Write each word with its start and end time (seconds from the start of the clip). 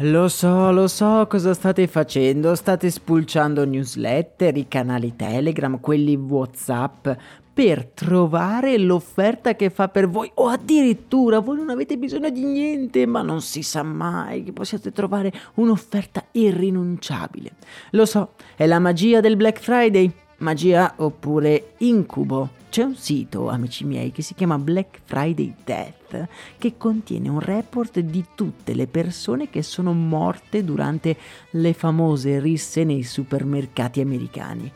Lo 0.00 0.28
so, 0.28 0.72
lo 0.72 0.88
so 0.88 1.26
cosa 1.26 1.54
state 1.54 1.86
facendo, 1.86 2.54
state 2.54 2.90
spulciando 2.90 3.64
newsletter, 3.64 4.54
i 4.54 4.68
canali 4.68 5.16
Telegram, 5.16 5.80
quelli 5.80 6.14
Whatsapp, 6.16 7.08
per 7.54 7.86
trovare 7.86 8.76
l'offerta 8.76 9.56
che 9.56 9.70
fa 9.70 9.88
per 9.88 10.06
voi 10.06 10.30
o 10.34 10.48
addirittura 10.48 11.38
voi 11.38 11.56
non 11.56 11.70
avete 11.70 11.96
bisogno 11.96 12.28
di 12.28 12.44
niente, 12.44 13.06
ma 13.06 13.22
non 13.22 13.40
si 13.40 13.62
sa 13.62 13.82
mai 13.82 14.42
che 14.42 14.52
possiate 14.52 14.92
trovare 14.92 15.32
un'offerta 15.54 16.26
irrinunciabile. 16.32 17.52
Lo 17.92 18.04
so, 18.04 18.32
è 18.54 18.66
la 18.66 18.78
magia 18.78 19.20
del 19.20 19.36
Black 19.36 19.60
Friday, 19.60 20.12
magia 20.38 20.92
oppure 20.98 21.72
incubo. 21.78 22.55
C'è 22.76 22.82
un 22.82 22.94
sito, 22.94 23.48
amici 23.48 23.84
miei, 23.84 24.12
che 24.12 24.20
si 24.20 24.34
chiama 24.34 24.58
Black 24.58 25.00
Friday 25.02 25.54
Death, 25.64 26.28
che 26.58 26.74
contiene 26.76 27.30
un 27.30 27.40
report 27.40 28.00
di 28.00 28.22
tutte 28.34 28.74
le 28.74 28.86
persone 28.86 29.48
che 29.48 29.62
sono 29.62 29.94
morte 29.94 30.62
durante 30.62 31.16
le 31.52 31.72
famose 31.72 32.38
risse 32.38 32.84
nei 32.84 33.02
supermercati 33.02 34.02
americani. 34.02 34.70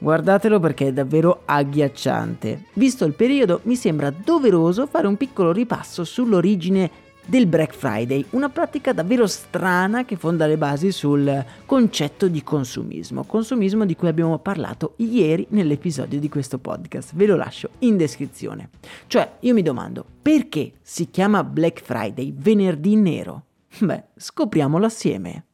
Guardatelo 0.00 0.60
perché 0.60 0.88
è 0.88 0.92
davvero 0.92 1.40
agghiacciante. 1.46 2.64
Visto 2.74 3.06
il 3.06 3.14
periodo, 3.14 3.60
mi 3.62 3.74
sembra 3.74 4.10
doveroso 4.10 4.86
fare 4.86 5.06
un 5.06 5.16
piccolo 5.16 5.50
ripasso 5.50 6.04
sull'origine 6.04 6.90
del 7.30 7.46
Black 7.46 7.72
Friday, 7.72 8.26
una 8.30 8.48
pratica 8.48 8.92
davvero 8.92 9.28
strana 9.28 10.04
che 10.04 10.16
fonda 10.16 10.48
le 10.48 10.58
basi 10.58 10.90
sul 10.90 11.44
concetto 11.64 12.26
di 12.26 12.42
consumismo, 12.42 13.22
consumismo 13.22 13.86
di 13.86 13.94
cui 13.94 14.08
abbiamo 14.08 14.40
parlato 14.40 14.94
ieri 14.96 15.46
nell'episodio 15.50 16.18
di 16.18 16.28
questo 16.28 16.58
podcast, 16.58 17.14
ve 17.14 17.26
lo 17.26 17.36
lascio 17.36 17.70
in 17.78 17.96
descrizione. 17.96 18.70
Cioè, 19.06 19.36
io 19.40 19.54
mi 19.54 19.62
domando, 19.62 20.04
perché 20.20 20.72
si 20.82 21.08
chiama 21.08 21.44
Black 21.44 21.80
Friday 21.80 22.34
venerdì 22.36 22.96
nero? 22.96 23.44
Beh, 23.78 24.06
scopriamolo 24.16 24.86
assieme. 24.86 25.44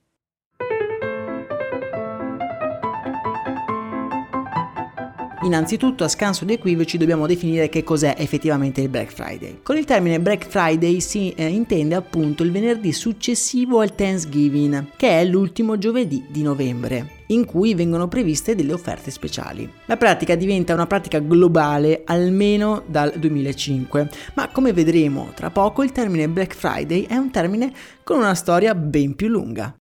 Innanzitutto, 5.46 6.02
a 6.02 6.08
scanso 6.08 6.44
di 6.44 6.54
equivoci, 6.54 6.98
dobbiamo 6.98 7.24
definire 7.24 7.68
che 7.68 7.84
cos'è 7.84 8.16
effettivamente 8.18 8.80
il 8.80 8.88
Black 8.88 9.12
Friday. 9.12 9.60
Con 9.62 9.76
il 9.76 9.84
termine 9.84 10.18
Black 10.18 10.48
Friday 10.48 10.98
si 10.98 11.32
eh, 11.36 11.46
intende 11.46 11.94
appunto 11.94 12.42
il 12.42 12.50
venerdì 12.50 12.92
successivo 12.92 13.78
al 13.78 13.94
Thanksgiving, 13.94 14.88
che 14.96 15.20
è 15.20 15.24
l'ultimo 15.24 15.78
giovedì 15.78 16.26
di 16.28 16.42
novembre 16.42 17.14
in 17.28 17.44
cui 17.44 17.74
vengono 17.74 18.08
previste 18.08 18.56
delle 18.56 18.72
offerte 18.72 19.12
speciali. 19.12 19.70
La 19.86 19.96
pratica 19.96 20.34
diventa 20.34 20.74
una 20.74 20.86
pratica 20.86 21.20
globale 21.20 22.02
almeno 22.04 22.82
dal 22.86 23.12
2005, 23.16 24.08
ma 24.34 24.48
come 24.48 24.72
vedremo 24.72 25.30
tra 25.32 25.50
poco 25.50 25.84
il 25.84 25.92
termine 25.92 26.28
Black 26.28 26.56
Friday 26.56 27.02
è 27.02 27.14
un 27.14 27.30
termine 27.30 27.72
con 28.02 28.18
una 28.18 28.34
storia 28.34 28.74
ben 28.74 29.14
più 29.14 29.28
lunga. 29.28 29.76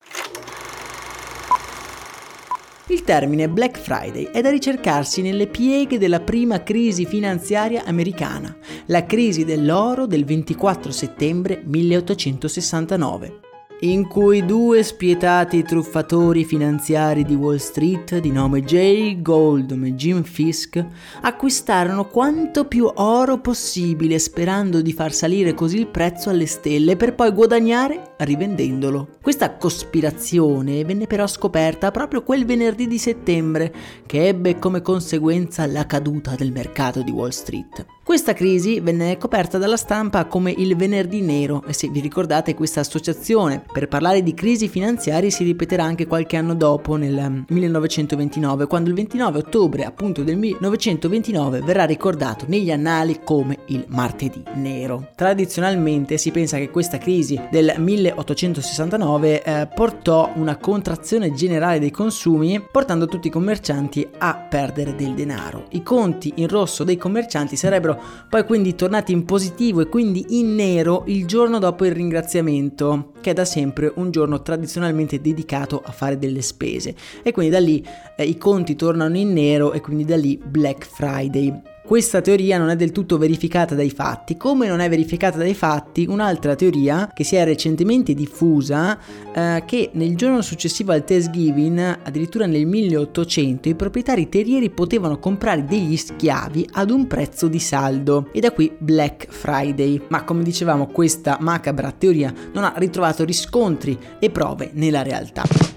Il 2.87 3.03
termine 3.03 3.47
Black 3.47 3.79
Friday 3.79 4.25
è 4.25 4.41
da 4.41 4.49
ricercarsi 4.49 5.21
nelle 5.21 5.47
pieghe 5.47 5.97
della 5.97 6.19
prima 6.19 6.63
crisi 6.63 7.05
finanziaria 7.05 7.85
americana, 7.85 8.53
la 8.87 9.05
crisi 9.05 9.45
dell'oro 9.45 10.05
del 10.05 10.25
24 10.25 10.91
settembre 10.91 11.61
1869 11.63 13.42
in 13.83 14.07
cui 14.07 14.45
due 14.45 14.81
spietati 14.81 15.61
truffatori 15.61 16.45
finanziari 16.45 17.25
di 17.25 17.35
Wall 17.35 17.57
Street 17.57 18.17
di 18.19 18.31
nome 18.31 18.61
Jay 18.61 19.21
Goldman 19.21 19.83
e 19.85 19.95
Jim 19.95 20.23
Fisk 20.23 20.81
acquistarono 21.21 22.07
quanto 22.07 22.63
più 22.65 22.89
oro 22.95 23.39
possibile 23.39 24.19
sperando 24.19 24.81
di 24.81 24.93
far 24.93 25.11
salire 25.11 25.53
così 25.53 25.79
il 25.79 25.87
prezzo 25.87 26.29
alle 26.29 26.45
stelle 26.45 26.95
per 26.95 27.13
poi 27.13 27.31
guadagnare 27.31 28.13
rivendendolo. 28.19 29.17
Questa 29.21 29.57
cospirazione 29.57 30.85
venne 30.85 31.05
però 31.05 31.27
scoperta 31.27 31.91
proprio 31.91 32.23
quel 32.23 32.45
venerdì 32.45 32.87
di 32.87 32.97
settembre 32.97 33.73
che 34.05 34.27
ebbe 34.27 34.59
come 34.59 34.81
conseguenza 34.81 35.65
la 35.65 35.85
caduta 35.85 36.35
del 36.35 36.53
mercato 36.53 37.01
di 37.01 37.11
Wall 37.11 37.29
Street. 37.29 37.85
Questa 38.03 38.33
crisi 38.33 38.81
venne 38.81 39.17
coperta 39.17 39.57
dalla 39.57 39.77
stampa 39.77 40.25
come 40.25 40.51
il 40.51 40.75
venerdì 40.75 41.21
nero 41.21 41.63
e 41.65 41.71
se 41.71 41.87
vi 41.87 42.01
ricordate 42.01 42.53
questa 42.53 42.81
associazione 42.81 43.63
per 43.71 43.87
parlare 43.87 44.21
di 44.21 44.33
crisi 44.33 44.67
finanziarie 44.67 45.29
si 45.29 45.45
ripeterà 45.45 45.85
anche 45.85 46.05
qualche 46.05 46.35
anno 46.35 46.53
dopo 46.53 46.97
nel 46.97 47.45
1929 47.47 48.67
quando 48.67 48.89
il 48.89 48.95
29 48.95 49.37
ottobre 49.39 49.85
appunto 49.85 50.21
del 50.21 50.35
1929 50.35 51.61
verrà 51.61 51.85
ricordato 51.85 52.43
negli 52.49 52.71
annali 52.71 53.21
come 53.23 53.59
il 53.67 53.85
martedì 53.87 54.43
nero. 54.55 55.11
Tradizionalmente 55.15 56.17
si 56.17 56.31
pensa 56.31 56.57
che 56.57 56.69
questa 56.69 56.97
crisi 56.97 57.39
del 57.49 57.73
1869 57.77 59.43
eh, 59.43 59.67
portò 59.73 60.29
una 60.35 60.57
contrazione 60.57 61.31
generale 61.31 61.79
dei 61.79 61.91
consumi 61.91 62.61
portando 62.69 63.05
tutti 63.07 63.27
i 63.27 63.31
commercianti 63.31 64.05
a 64.17 64.35
perdere 64.35 64.93
del 64.93 65.13
denaro. 65.13 65.67
I 65.69 65.81
conti 65.83 66.33
in 66.35 66.49
rosso 66.49 66.83
dei 66.83 66.97
commercianti 66.97 67.55
sarebbero 67.55 67.91
euro, 67.93 68.27
poi 68.29 68.43
quindi 68.45 68.75
tornati 68.75 69.11
in 69.11 69.25
positivo 69.25 69.81
e 69.81 69.87
quindi 69.87 70.39
in 70.39 70.55
nero 70.55 71.03
il 71.07 71.25
giorno 71.25 71.59
dopo 71.59 71.85
il 71.85 71.91
ringraziamento, 71.91 73.13
che 73.21 73.31
è 73.31 73.33
da 73.33 73.45
sempre 73.45 73.91
un 73.95 74.11
giorno 74.11 74.41
tradizionalmente 74.41 75.21
dedicato 75.21 75.81
a 75.83 75.91
fare 75.91 76.17
delle 76.17 76.41
spese. 76.41 76.95
E 77.21 77.31
quindi 77.31 77.51
da 77.51 77.59
lì 77.59 77.85
eh, 78.15 78.25
i 78.25 78.37
conti 78.37 78.75
tornano 78.75 79.17
in 79.17 79.33
nero 79.33 79.73
e 79.73 79.81
quindi 79.81 80.05
da 80.05 80.17
lì 80.17 80.39
Black 80.43 80.85
Friday. 80.85 81.71
Questa 81.85 82.21
teoria 82.21 82.57
non 82.57 82.69
è 82.69 82.77
del 82.77 82.93
tutto 82.93 83.17
verificata 83.17 83.75
dai 83.75 83.89
fatti, 83.89 84.37
come 84.37 84.67
non 84.67 84.79
è 84.79 84.87
verificata 84.87 85.37
dai 85.37 85.53
fatti 85.53 86.05
un'altra 86.07 86.55
teoria 86.55 87.11
che 87.13 87.25
si 87.25 87.35
è 87.35 87.43
recentemente 87.43 88.13
diffusa, 88.13 88.97
eh, 89.35 89.63
che 89.65 89.89
nel 89.93 90.15
giorno 90.15 90.41
successivo 90.41 90.93
al 90.93 91.03
Thanksgiving, 91.03 91.99
addirittura 92.03 92.45
nel 92.45 92.65
1800, 92.65 93.67
i 93.67 93.75
proprietari 93.75 94.29
terrieri 94.29 94.69
potevano 94.69 95.19
comprare 95.19 95.65
degli 95.65 95.97
schiavi 95.97 96.69
ad 96.71 96.89
un 96.89 97.05
prezzo 97.05 97.49
di 97.49 97.59
saldo, 97.59 98.29
e 98.31 98.39
da 98.39 98.53
qui 98.53 98.73
Black 98.77 99.27
Friday. 99.29 100.01
Ma 100.07 100.23
come 100.23 100.41
dicevamo, 100.41 100.87
questa 100.87 101.37
macabra 101.41 101.91
teoria 101.91 102.33
non 102.53 102.63
ha 102.63 102.73
ritrovato 102.77 103.25
riscontri 103.25 103.99
e 104.19 104.29
prove 104.29 104.71
nella 104.73 105.03
realtà. 105.03 105.72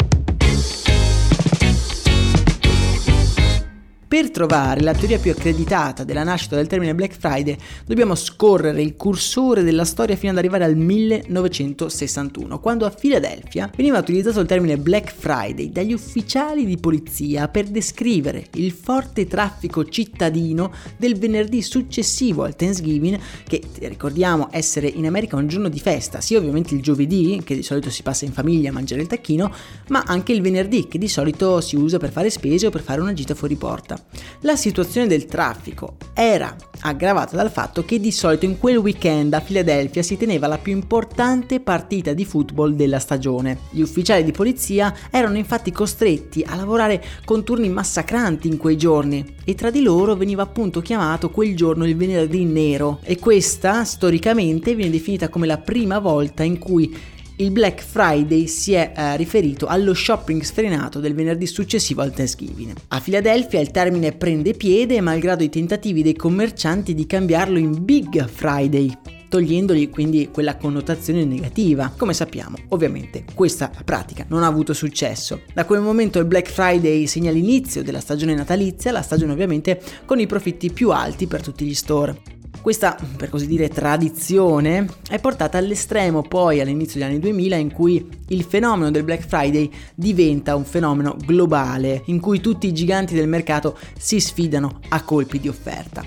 Trovare 4.37 4.83
la 4.83 4.93
teoria 4.93 5.19
più 5.19 5.31
accreditata 5.31 6.05
della 6.05 6.23
nascita 6.23 6.56
del 6.56 6.67
termine 6.67 6.94
Black 6.94 7.17
Friday, 7.19 7.56
dobbiamo 7.87 8.15
scorrere 8.15 8.83
il 8.83 8.94
cursore 8.94 9.62
della 9.62 9.87
storia 9.87 10.15
fino 10.15 10.33
ad 10.33 10.37
arrivare 10.37 10.65
al 10.65 10.77
1961, 10.77 12.61
quando 12.61 12.85
a 12.85 12.91
Filadelfia 12.91 13.71
veniva 13.75 13.99
utilizzato 13.99 14.41
il 14.41 14.47
termine 14.47 14.77
Black 14.77 15.11
Friday 15.11 15.73
dagli 15.73 15.94
ufficiali 15.94 16.67
di 16.67 16.77
polizia 16.77 17.49
per 17.49 17.69
descrivere 17.69 18.49
il 18.56 18.73
forte 18.73 19.27
traffico 19.27 19.87
cittadino 19.87 20.71
del 20.99 21.17
venerdì 21.17 21.62
successivo 21.62 22.43
al 22.43 22.56
Thanksgiving, 22.56 23.19
che 23.49 23.62
ricordiamo 23.85 24.49
essere 24.50 24.87
in 24.87 25.06
America 25.06 25.37
un 25.37 25.49
giorno 25.49 25.71
di 25.71 25.81
festa, 25.81 26.21
sia 26.21 26.37
ovviamente 26.37 26.75
il 26.75 26.83
giovedì, 26.83 27.41
che 27.43 27.55
di 27.55 27.62
solito 27.62 27.88
si 27.88 28.03
passa 28.03 28.27
in 28.27 28.33
famiglia 28.33 28.69
a 28.69 28.75
mangiare 28.75 29.00
il 29.00 29.09
tacchino, 29.09 29.50
ma 29.88 30.03
anche 30.06 30.33
il 30.33 30.43
venerdì, 30.43 30.88
che 30.88 30.99
di 30.99 31.09
solito 31.09 31.62
si 31.62 31.77
usa 31.77 31.97
per 31.97 32.12
fare 32.12 32.29
spese 32.29 32.67
o 32.67 32.71
per 32.71 32.83
fare 32.83 33.00
una 33.00 33.15
gita 33.15 33.35
fuori 33.35 33.56
porta. 33.56 33.99
La 34.40 34.56
situazione 34.56 35.06
del 35.06 35.26
traffico 35.26 35.96
era 36.14 36.55
aggravata 36.81 37.37
dal 37.37 37.50
fatto 37.50 37.84
che 37.84 37.99
di 37.99 38.12
solito 38.12 38.44
in 38.44 38.58
quel 38.58 38.76
weekend 38.76 39.32
a 39.34 39.40
Filadelfia 39.40 40.02
si 40.02 40.17
teneva 40.17 40.46
la 40.46 40.58
più 40.58 40.73
importante 40.73 41.61
partita 41.61 42.12
di 42.12 42.25
football 42.25 42.75
della 42.75 42.99
stagione. 42.99 43.58
Gli 43.70 43.81
ufficiali 43.81 44.25
di 44.25 44.32
polizia 44.32 44.94
erano 45.11 45.37
infatti 45.37 45.73
costretti 45.73 46.44
a 46.46 46.55
lavorare 46.55 47.02
con 47.25 47.44
turni 47.44 47.69
massacranti 47.69 48.49
in 48.49 48.56
quei 48.56 48.76
giorni 48.76 49.34
e 49.44 49.55
tra 49.55 49.70
di 49.70 49.82
loro 49.82 50.14
veniva 50.14 50.43
appunto 50.43 50.81
chiamato 50.81 51.31
quel 51.31 51.56
giorno 51.56 51.87
il 51.87 51.96
venerdì 51.96 52.44
nero 52.44 53.00
e 53.02 53.19
questa 53.19 53.84
storicamente 53.84 54.75
viene 54.75 54.90
definita 54.90 55.28
come 55.28 55.46
la 55.46 55.58
prima 55.58 55.99
volta 55.99 56.43
in 56.43 56.58
cui 56.58 57.14
il 57.38 57.50
Black 57.50 57.83
Friday 57.83 58.47
si 58.47 58.73
è 58.73 58.93
eh, 58.97 59.17
riferito 59.17 59.67
allo 59.67 59.93
shopping 59.93 60.43
sfrenato 60.43 61.00
del 61.00 61.15
venerdì 61.15 61.47
successivo 61.47 62.00
al 62.00 62.12
Thanksgiving. 62.12 62.73
A 62.88 63.00
Filadelfia 63.00 63.61
il 63.61 63.71
termine 63.71 64.12
prende 64.12 64.55
piede 64.55 65.00
malgrado 65.00 65.44
i 65.44 65.50
tentativi 65.50 66.03
dei 66.03 66.15
commercianti 66.15 66.94
di 66.94 67.06
cambiarlo 67.06 67.59
in 67.59 67.85
Big 67.85 68.27
Friday, 68.27 68.91
togliendogli 69.29 69.91
quindi 69.91 70.31
quella 70.33 70.56
connotazione 70.56 71.25
negativa. 71.25 71.93
Come 71.94 72.15
sappiamo, 72.15 72.56
ovviamente 72.69 73.25
questa 73.35 73.71
pratica 73.85 74.25
non 74.29 74.43
ha 74.43 74.47
avuto 74.47 74.73
successo. 74.73 75.43
Da 75.53 75.67
quel 75.67 75.83
momento 75.83 76.19
il 76.19 76.25
Black 76.25 76.49
Friday 76.49 77.06
segna 77.06 77.31
l'inizio 77.31 77.83
della 77.83 78.00
stagione 78.00 78.35
natalizia, 78.35 78.93
la 78.93 79.03
stagione 79.03 79.33
ovviamente 79.33 79.81
con 80.06 80.19
i 80.21 80.27
profitti 80.27 80.73
più 80.73 80.91
alti 80.91 81.27
per 81.27 81.43
tutti 81.43 81.67
gli 81.67 81.75
store. 81.75 82.35
Questa, 82.61 82.97
per 83.17 83.29
così 83.29 83.47
dire, 83.47 83.69
tradizione 83.69 84.87
è 85.08 85.20
portata 85.20 85.56
all'estremo 85.56 86.23
poi 86.23 86.61
all'inizio 86.61 86.99
degli 86.99 87.08
anni 87.08 87.20
2000 87.20 87.56
in 87.56 87.73
cui 87.73 88.08
il 88.29 88.43
fenomeno 88.43 88.91
del 88.91 89.05
Black 89.05 89.26
Friday 89.26 89.70
diventa 89.94 90.56
un 90.56 90.64
fenomeno 90.64 91.17
globale, 91.25 92.03
in 92.06 92.20
cui 92.20 92.41
tutti 92.41 92.67
i 92.67 92.75
giganti 92.75 93.14
del 93.14 93.29
mercato 93.29 93.79
si 93.97 94.19
sfidano 94.19 94.81
a 94.88 95.03
colpi 95.03 95.38
di 95.38 95.49
offerta. 95.49 96.05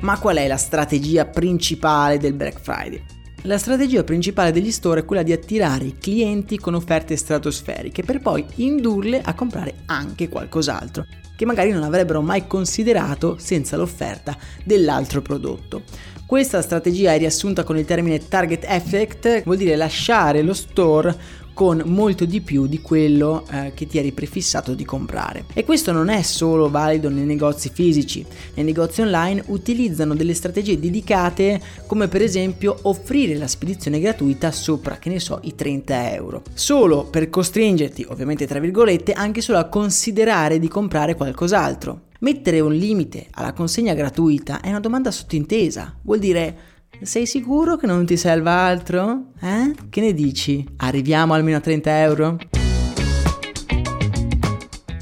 Ma 0.00 0.18
qual 0.18 0.36
è 0.36 0.48
la 0.48 0.56
strategia 0.56 1.26
principale 1.26 2.18
del 2.18 2.32
Black 2.32 2.58
Friday? 2.60 3.21
La 3.46 3.58
strategia 3.58 4.04
principale 4.04 4.52
degli 4.52 4.70
store 4.70 5.00
è 5.00 5.04
quella 5.04 5.24
di 5.24 5.32
attirare 5.32 5.84
i 5.84 5.98
clienti 5.98 6.58
con 6.58 6.74
offerte 6.74 7.16
stratosferiche 7.16 8.04
per 8.04 8.20
poi 8.20 8.46
indurle 8.56 9.20
a 9.20 9.34
comprare 9.34 9.78
anche 9.86 10.28
qualcos'altro 10.28 11.04
che 11.34 11.44
magari 11.44 11.72
non 11.72 11.82
avrebbero 11.82 12.22
mai 12.22 12.46
considerato 12.46 13.36
senza 13.38 13.76
l'offerta 13.76 14.36
dell'altro 14.62 15.22
prodotto. 15.22 15.82
Questa 16.32 16.62
strategia 16.62 17.12
è 17.12 17.18
riassunta 17.18 17.62
con 17.62 17.76
il 17.76 17.84
termine 17.84 18.26
target 18.26 18.64
effect, 18.66 19.42
vuol 19.42 19.58
dire 19.58 19.76
lasciare 19.76 20.40
lo 20.40 20.54
store 20.54 21.14
con 21.52 21.82
molto 21.84 22.24
di 22.24 22.40
più 22.40 22.66
di 22.66 22.80
quello 22.80 23.44
eh, 23.50 23.72
che 23.74 23.86
ti 23.86 23.98
eri 23.98 24.12
prefissato 24.12 24.72
di 24.72 24.82
comprare. 24.86 25.44
E 25.52 25.62
questo 25.62 25.92
non 25.92 26.08
è 26.08 26.22
solo 26.22 26.70
valido 26.70 27.10
nei 27.10 27.26
negozi 27.26 27.70
fisici, 27.70 28.24
nei 28.54 28.64
negozi 28.64 29.02
online 29.02 29.44
utilizzano 29.48 30.14
delle 30.14 30.32
strategie 30.32 30.80
dedicate 30.80 31.60
come 31.86 32.08
per 32.08 32.22
esempio 32.22 32.78
offrire 32.84 33.36
la 33.36 33.46
spedizione 33.46 34.00
gratuita 34.00 34.50
sopra, 34.52 34.96
che 34.96 35.10
ne 35.10 35.20
so, 35.20 35.38
i 35.42 35.54
30 35.54 36.14
euro, 36.14 36.44
solo 36.54 37.04
per 37.04 37.28
costringerti, 37.28 38.06
ovviamente 38.08 38.46
tra 38.46 38.58
virgolette, 38.58 39.12
anche 39.12 39.42
solo 39.42 39.58
a 39.58 39.68
considerare 39.68 40.58
di 40.58 40.68
comprare 40.68 41.14
qualcos'altro. 41.14 42.04
Mettere 42.22 42.60
un 42.60 42.72
limite 42.72 43.26
alla 43.32 43.52
consegna 43.52 43.94
gratuita 43.94 44.60
è 44.60 44.68
una 44.68 44.78
domanda 44.78 45.10
sottintesa, 45.10 45.98
vuol 46.02 46.20
dire 46.20 46.56
sei 47.00 47.26
sicuro 47.26 47.76
che 47.76 47.88
non 47.88 48.06
ti 48.06 48.16
serva 48.16 48.52
altro? 48.52 49.32
Eh? 49.40 49.74
Che 49.90 50.00
ne 50.00 50.14
dici? 50.14 50.64
Arriviamo 50.76 51.34
almeno 51.34 51.56
a 51.56 51.60
30 51.60 52.00
euro? 52.00 52.38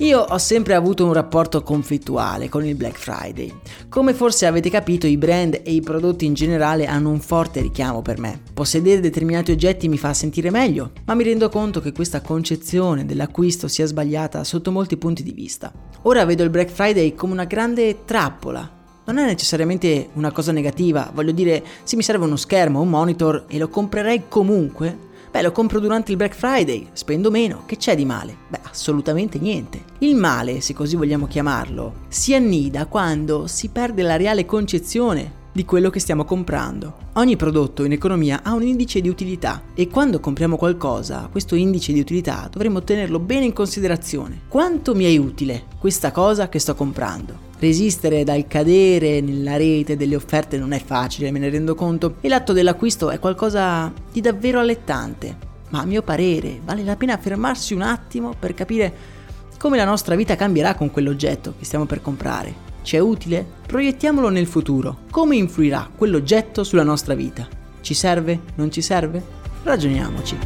Io 0.01 0.19
ho 0.19 0.39
sempre 0.39 0.73
avuto 0.73 1.05
un 1.05 1.13
rapporto 1.13 1.63
conflittuale 1.63 2.49
con 2.49 2.65
il 2.65 2.75
Black 2.75 2.97
Friday. 2.97 3.53
Come 3.91 4.15
forse 4.15 4.47
avete 4.47 4.71
capito, 4.71 5.07
i 5.07 5.19
brand 5.19 5.61
e 5.63 5.73
i 5.73 5.83
prodotti 5.83 6.25
in 6.25 6.33
generale 6.33 6.87
hanno 6.87 7.11
un 7.11 7.21
forte 7.21 7.61
richiamo 7.61 8.01
per 8.01 8.19
me. 8.19 8.41
Possedere 8.55 9.01
determinati 9.01 9.53
oggetti 9.53 9.89
mi 9.89 9.99
fa 9.99 10.15
sentire 10.15 10.51
meglio, 10.51 10.93
ma 11.05 11.13
mi 11.13 11.23
rendo 11.23 11.51
conto 11.51 11.83
che 11.83 11.93
questa 11.93 12.23
concezione 12.23 13.05
dell'acquisto 13.05 13.69
sia 13.69 13.85
sbagliata 13.85 14.43
sotto 14.43 14.73
molti 14.73 14.97
punti 14.97 15.23
di 15.23 15.33
vista. 15.33 15.71
Ora 16.05 16.25
vedo 16.25 16.45
il 16.45 16.51
Black 16.51 16.71
Friday 16.71 17.15
come 17.15 17.35
una 17.35 17.45
grande 17.45 18.07
trappola 18.07 18.79
non 19.13 19.19
è 19.19 19.27
necessariamente 19.27 20.11
una 20.13 20.31
cosa 20.31 20.53
negativa, 20.53 21.11
voglio 21.13 21.33
dire, 21.33 21.65
se 21.83 21.97
mi 21.97 22.03
serve 22.03 22.27
uno 22.27 22.37
schermo, 22.37 22.81
un 22.81 22.91
monitor 22.91 23.45
e 23.49 23.59
lo 23.59 23.69
comprerei 23.69 24.25
comunque, 24.29 25.09
beh 25.31 25.43
lo 25.43 25.53
compro 25.53 25.81
durante 25.81 26.11
il 26.11 26.17
Black 26.17 26.35
Friday, 26.35 26.89
spendo 26.93 27.31
meno, 27.31 27.63
che 27.67 27.77
c'è 27.77 27.95
di 27.95 28.05
male? 28.05 28.37
Beh, 28.49 28.61
assolutamente 28.65 29.39
niente. 29.39 29.85
Il 29.99 30.17
male, 30.17 30.61
se 30.61 30.75
così 30.75 30.97
vogliamo 30.97 31.27
chiamarlo, 31.27 32.07
si 32.09 32.35
annida 32.35 32.87
quando 32.87 33.47
si 33.47 33.69
perde 33.69 34.03
la 34.03 34.17
reale 34.17 34.45
concezione 34.45 35.39
di 35.53 35.65
quello 35.65 35.91
che 35.91 36.01
stiamo 36.01 36.25
comprando. 36.25 36.97
Ogni 37.15 37.37
prodotto 37.37 37.85
in 37.85 37.93
economia 37.93 38.41
ha 38.43 38.55
un 38.55 38.63
indice 38.63 39.01
di 39.01 39.09
utilità 39.09 39.63
e 39.75 39.89
quando 39.89 40.21
compriamo 40.21 40.57
qualcosa, 40.57 41.29
questo 41.31 41.55
indice 41.55 41.93
di 41.93 42.01
utilità 42.01 42.49
dovremmo 42.51 42.83
tenerlo 42.83 43.19
bene 43.19 43.47
in 43.47 43.53
considerazione. 43.53 44.43
Quanto 44.49 44.95
mi 44.95 45.05
è 45.05 45.19
utile 45.19 45.65
questa 45.79 46.13
cosa 46.13 46.49
che 46.49 46.59
sto 46.59 46.75
comprando? 46.75 47.49
Resistere 47.59 48.25
dal 48.25 48.47
cadere 48.47 49.21
nella 49.21 49.57
rete 49.57 49.97
delle 49.97 50.17
offerte 50.17 50.57
non 50.57 50.73
è 50.73 50.83
facile, 50.83 51.31
me 51.31 51.39
ne 51.39 51.51
rendo 51.51 51.75
conto, 51.75 52.17
e 52.21 52.29
l'atto 52.29 52.53
dell'acquisto 52.53 53.11
è 53.11 53.19
qualcosa 53.19 53.93
di 54.11 54.21
davvero 54.21 54.61
allettante. 54.61 55.49
Ma 55.71 55.81
a 55.81 55.85
mio 55.85 56.03
parere 56.03 56.61
vale 56.65 56.83
la 56.83 56.97
pena 56.97 57.19
fermarsi 57.19 57.75
un 57.75 57.83
attimo 57.83 58.35
per 58.39 58.55
capire 58.55 59.19
come 59.59 59.77
la 59.77 59.85
nostra 59.85 60.17
vita 60.17 60.37
cambierà 60.37 60.75
con 60.75 60.91
quell'oggetto 60.91 61.55
che 61.59 61.67
stiamo 61.67 61.85
per 61.85 62.01
comprare. 62.01 62.70
Ci 62.83 62.97
è 62.97 62.99
utile? 62.99 63.47
Proiettiamolo 63.67 64.31
nel 64.31 64.47
futuro. 64.47 65.01
Come 65.11 65.37
influirà 65.37 65.89
quell'oggetto 65.95 66.65
sulla 66.65 66.83
nostra 66.83 67.15
vita? 67.15 67.47
Ci 67.81 67.95
serve? 67.95 68.41
Non 68.57 68.71
ci 68.71 68.81
serve? 68.81 69.23
Ragioniamoci. 69.63 70.37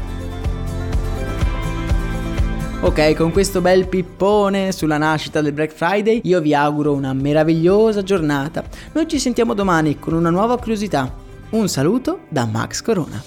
Ok, 2.80 3.14
con 3.14 3.32
questo 3.32 3.60
bel 3.62 3.88
pippone 3.88 4.72
sulla 4.72 4.98
nascita 4.98 5.40
del 5.40 5.52
Black 5.52 5.72
Friday, 5.72 6.20
io 6.24 6.40
vi 6.40 6.54
auguro 6.54 6.92
una 6.92 7.14
meravigliosa 7.14 8.02
giornata. 8.02 8.62
Noi 8.92 9.08
ci 9.08 9.18
sentiamo 9.18 9.54
domani 9.54 9.98
con 9.98 10.12
una 10.12 10.30
nuova 10.30 10.58
curiosità. 10.58 11.10
Un 11.50 11.68
saluto 11.68 12.24
da 12.28 12.44
Max 12.44 12.82
Corona. 12.82 13.22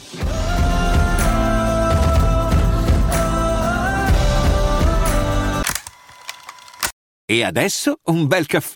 E 7.29 7.43
adesso 7.43 7.99
un 8.05 8.27
bel 8.27 8.45
caffè 8.45 8.75